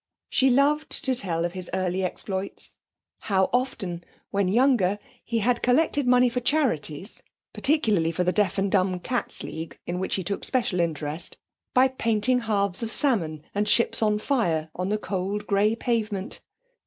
She 0.29 0.49
loved 0.49 0.89
to 1.05 1.13
tell 1.13 1.45
of 1.45 1.53
his 1.53 1.69
earlier 1.75 2.07
exploits. 2.07 2.75
How 3.19 3.51
often, 3.53 4.03
when 4.31 4.47
younger, 4.47 4.97
he 5.23 5.37
had 5.37 5.61
collected 5.61 6.07
money 6.07 6.27
for 6.27 6.39
charities 6.39 7.21
(particularly 7.53 8.11
for 8.11 8.23
the 8.23 8.31
Deaf 8.31 8.57
and 8.57 8.71
Dumb 8.71 8.99
Cats' 8.99 9.43
League, 9.43 9.77
in 9.85 9.99
which 9.99 10.15
he 10.15 10.23
took 10.23 10.43
special 10.43 10.79
interest), 10.79 11.37
by 11.75 11.87
painting 11.87 12.39
halves 12.39 12.81
of 12.81 12.91
salmon 12.91 13.43
and 13.53 13.69
ships 13.69 14.01
on 14.01 14.17
fire 14.17 14.71
on 14.73 14.89
the 14.89 14.97
cold 14.97 15.45
grey 15.45 15.75
pavement! 15.75 16.41